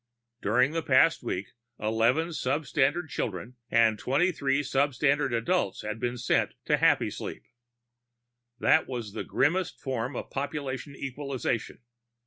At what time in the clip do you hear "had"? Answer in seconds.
5.83-5.99